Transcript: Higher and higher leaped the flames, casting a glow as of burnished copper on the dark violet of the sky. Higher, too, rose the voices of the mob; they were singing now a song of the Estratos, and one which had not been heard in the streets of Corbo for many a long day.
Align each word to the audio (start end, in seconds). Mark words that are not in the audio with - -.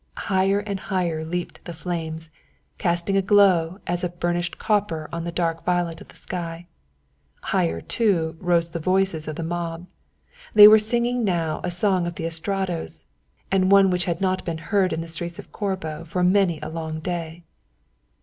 Higher 0.17 0.57
and 0.57 0.79
higher 0.79 1.23
leaped 1.23 1.63
the 1.65 1.73
flames, 1.73 2.31
casting 2.79 3.15
a 3.17 3.21
glow 3.21 3.79
as 3.85 4.03
of 4.03 4.19
burnished 4.19 4.57
copper 4.57 5.07
on 5.13 5.25
the 5.25 5.31
dark 5.31 5.63
violet 5.63 6.01
of 6.01 6.07
the 6.07 6.15
sky. 6.15 6.65
Higher, 7.43 7.81
too, 7.81 8.35
rose 8.39 8.69
the 8.69 8.79
voices 8.79 9.27
of 9.27 9.35
the 9.35 9.43
mob; 9.43 9.85
they 10.55 10.67
were 10.67 10.79
singing 10.79 11.23
now 11.23 11.61
a 11.63 11.69
song 11.69 12.07
of 12.07 12.15
the 12.15 12.25
Estratos, 12.25 13.03
and 13.51 13.71
one 13.71 13.91
which 13.91 14.05
had 14.05 14.19
not 14.19 14.43
been 14.43 14.57
heard 14.73 14.91
in 14.91 15.01
the 15.01 15.07
streets 15.07 15.37
of 15.37 15.51
Corbo 15.51 16.03
for 16.03 16.23
many 16.23 16.59
a 16.63 16.69
long 16.69 16.99
day. 16.99 17.43